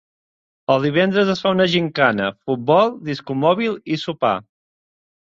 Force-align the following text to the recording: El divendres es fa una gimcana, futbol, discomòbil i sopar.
El 0.75 0.85
divendres 0.85 1.27
es 1.33 1.43
fa 1.45 1.51
una 1.55 1.67
gimcana, 1.73 2.29
futbol, 2.47 2.89
discomòbil 3.11 3.77
i 3.97 3.99
sopar. 4.05 4.33